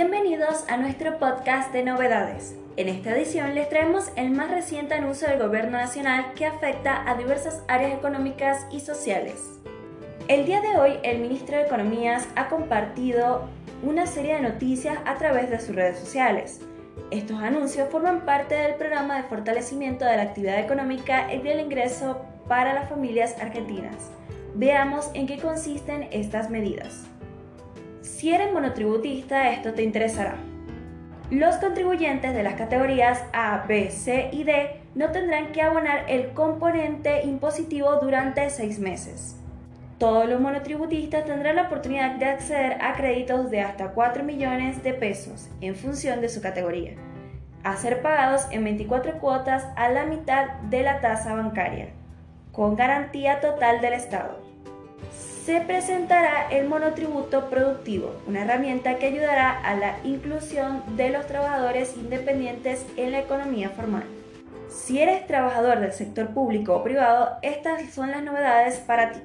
[0.00, 2.54] Bienvenidos a nuestro podcast de novedades.
[2.76, 7.16] En esta edición les traemos el más reciente anuncio del Gobierno Nacional que afecta a
[7.16, 9.58] diversas áreas económicas y sociales.
[10.28, 13.48] El día de hoy el Ministro de Economías ha compartido
[13.82, 16.60] una serie de noticias a través de sus redes sociales.
[17.10, 22.24] Estos anuncios forman parte del programa de fortalecimiento de la actividad económica y del ingreso
[22.46, 24.12] para las familias argentinas.
[24.54, 27.08] Veamos en qué consisten estas medidas.
[28.08, 30.36] Si eres monotributista, esto te interesará.
[31.30, 36.30] Los contribuyentes de las categorías A, B, C y D no tendrán que abonar el
[36.30, 39.36] componente impositivo durante seis meses.
[39.98, 44.94] Todos los monotributistas tendrán la oportunidad de acceder a créditos de hasta 4 millones de
[44.94, 46.94] pesos en función de su categoría,
[47.62, 51.90] a ser pagados en 24 cuotas a la mitad de la tasa bancaria,
[52.52, 54.47] con garantía total del Estado
[55.48, 61.96] se presentará el monotributo productivo, una herramienta que ayudará a la inclusión de los trabajadores
[61.96, 64.02] independientes en la economía formal.
[64.68, 69.20] Si eres trabajador del sector público o privado, estas son las novedades para ti.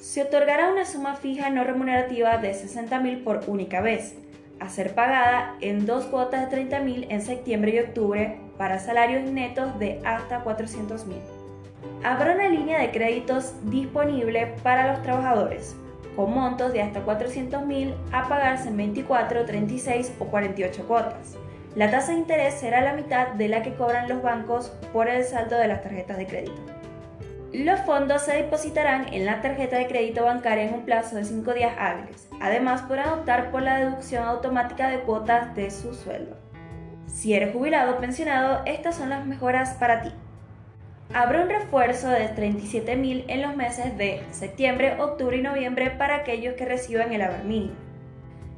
[0.00, 4.16] Se otorgará una suma fija no remunerativa de 60.000 por única vez,
[4.58, 9.78] a ser pagada en dos cuotas de 30.000 en septiembre y octubre para salarios netos
[9.78, 11.41] de hasta 400.000
[12.04, 15.76] habrá una línea de créditos disponible para los trabajadores,
[16.16, 21.36] con montos de hasta 400.000 a pagarse en 24, 36 o 48 cuotas.
[21.74, 25.24] La tasa de interés será la mitad de la que cobran los bancos por el
[25.24, 26.60] saldo de las tarjetas de crédito.
[27.52, 31.52] Los fondos se depositarán en la tarjeta de crédito bancaria en un plazo de 5
[31.52, 32.28] días hábiles.
[32.40, 36.36] Además, podrán optar por la deducción automática de cuotas de su sueldo.
[37.06, 40.12] Si eres jubilado o pensionado, estas son las mejoras para ti.
[41.14, 46.54] Habrá un refuerzo de 37.000 en los meses de septiembre, octubre y noviembre para aquellos
[46.54, 47.74] que reciban el haber mínimo.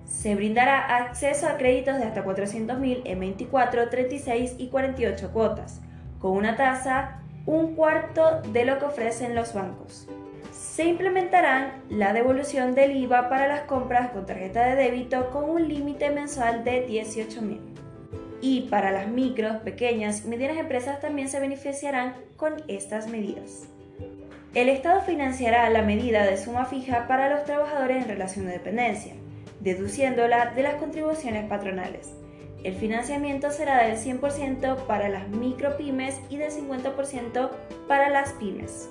[0.04, 5.80] Se brindará acceso a créditos de hasta 400.000 en 24, 36 y 48 cuotas,
[6.20, 10.08] con una tasa un cuarto de lo que ofrecen los bancos.
[10.52, 15.68] Se implementarán la devolución del IVA para las compras con tarjeta de débito con un
[15.68, 17.74] límite mensual de 18.000
[18.44, 23.70] y para las micros, pequeñas y medianas empresas también se beneficiarán con estas medidas.
[24.54, 29.14] El Estado financiará la medida de suma fija para los trabajadores en relación de dependencia,
[29.60, 32.12] deduciéndola de las contribuciones patronales.
[32.64, 37.50] El financiamiento será del 100% para las micropymes y del 50%
[37.88, 38.90] para las pymes.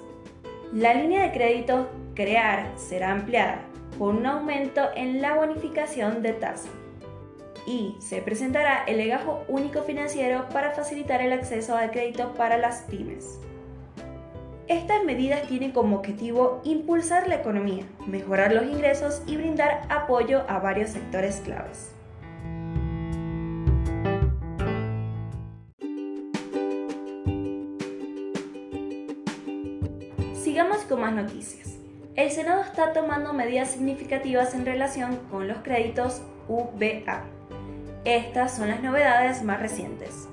[0.74, 3.60] La línea de crédito Crear será ampliada
[4.00, 6.70] con un aumento en la bonificación de tasa
[7.66, 12.82] y se presentará el legajo único financiero para facilitar el acceso al crédito para las
[12.84, 13.40] pymes.
[14.68, 20.60] Estas medidas tienen como objetivo impulsar la economía, mejorar los ingresos y brindar apoyo a
[20.60, 21.92] varios sectores claves.
[30.42, 31.78] Sigamos con más noticias.
[32.16, 37.26] El Senado está tomando medidas significativas en relación con los créditos UBA,
[38.06, 40.28] estas son las novedades más recientes.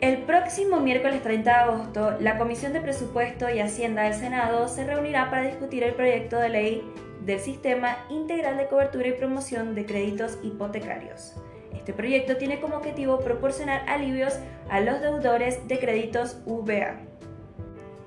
[0.00, 4.84] El próximo miércoles 30 de agosto, la Comisión de Presupuesto y Hacienda del Senado se
[4.84, 6.92] reunirá para discutir el proyecto de ley
[7.24, 11.34] del Sistema Integral de Cobertura y Promoción de Créditos Hipotecarios.
[11.74, 14.38] Este proyecto tiene como objetivo proporcionar alivios
[14.68, 16.96] a los deudores de créditos VA.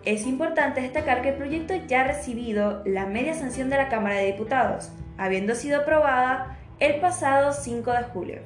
[0.06, 4.18] Es importante destacar que el proyecto ya ha recibido la media sanción de la Cámara
[4.18, 8.40] de Diputados, habiendo sido aprobada el pasado 5 de julio.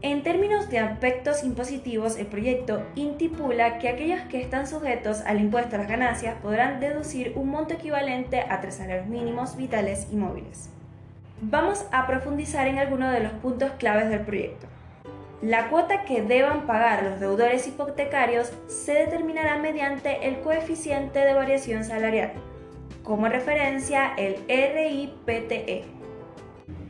[0.00, 5.76] En términos de aspectos impositivos, el proyecto intipula que aquellos que están sujetos al impuesto
[5.76, 10.70] a las ganancias podrán deducir un monto equivalente a tres salarios mínimos vitales y móviles.
[11.42, 14.66] Vamos a profundizar en algunos de los puntos claves del proyecto.
[15.42, 21.84] La cuota que deban pagar los deudores hipotecarios se determinará mediante el coeficiente de variación
[21.84, 22.32] salarial,
[23.02, 25.84] como referencia el RIPTE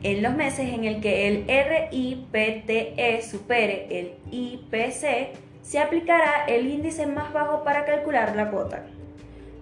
[0.03, 7.07] en los meses en el que el RIPTE supere el IPC, se aplicará el índice
[7.07, 8.85] más bajo para calcular la cuota.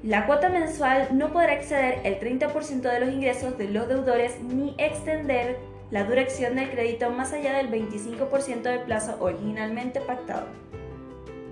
[0.03, 4.75] La cuota mensual no podrá exceder el 30% de los ingresos de los deudores ni
[4.77, 5.57] extender
[5.91, 10.47] la duración del crédito más allá del 25% del plazo originalmente pactado.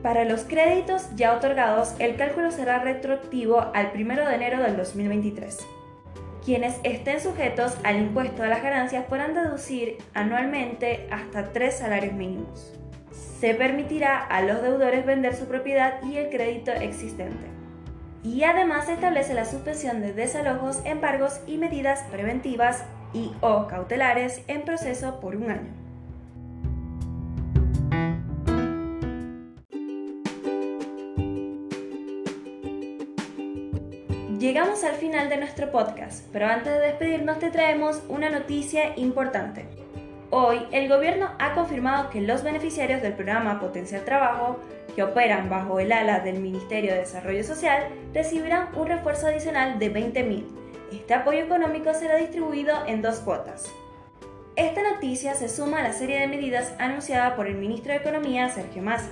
[0.03, 5.59] Para los créditos ya otorgados, el cálculo será retroactivo al 1 de enero del 2023.
[6.43, 12.73] Quienes estén sujetos al impuesto a las ganancias podrán deducir anualmente hasta tres salarios mínimos.
[13.39, 17.47] Se permitirá a los deudores vender su propiedad y el crédito existente.
[18.23, 22.83] y además establece la suspensión de desalojos, embargos y medidas preventivas
[23.13, 25.80] y o cautelares en proceso por un año.
[34.41, 39.67] Llegamos al final de nuestro podcast, pero antes de despedirnos te traemos una noticia importante.
[40.31, 44.57] Hoy, el gobierno ha confirmado que los beneficiarios del programa Potencial Trabajo,
[44.95, 49.93] que operan bajo el ala del Ministerio de Desarrollo Social, recibirán un refuerzo adicional de
[49.93, 50.43] 20.000.
[50.91, 53.71] Este apoyo económico será distribuido en dos cuotas.
[54.55, 58.49] Esta noticia se suma a la serie de medidas anunciada por el ministro de Economía,
[58.49, 59.11] Sergio Massa.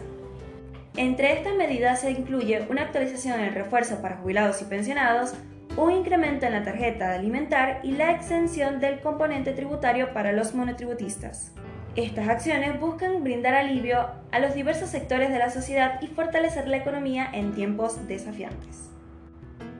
[0.99, 5.33] Entre estas medidas se incluye una actualización en el refuerzo para jubilados y pensionados,
[5.77, 11.53] un incremento en la tarjeta alimentar y la exención del componente tributario para los monotributistas.
[11.95, 16.75] Estas acciones buscan brindar alivio a los diversos sectores de la sociedad y fortalecer la
[16.75, 18.89] economía en tiempos desafiantes.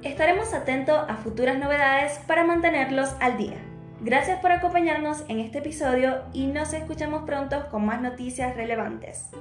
[0.03, 3.57] Estaremos atentos a futuras novedades para mantenerlos al día.
[3.99, 9.31] Gracias por acompañarnos en este episodio y nos escuchamos pronto con más noticias relevantes.